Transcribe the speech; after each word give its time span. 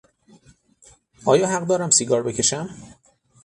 آیا 1.31 1.47
حق 1.53 1.63
دارم 1.69 1.89
سیگار 1.97 2.21
بکشم؟ 2.23 2.67